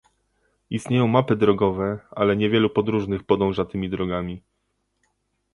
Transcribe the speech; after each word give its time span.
Istnieją 0.69 1.07
mapy 1.07 1.35
drogowe, 1.35 1.99
ale 2.11 2.35
niewielu 2.35 2.69
podróżnych 2.69 3.23
podąża 3.23 3.65
tymi 3.65 3.89
drogami 3.89 4.43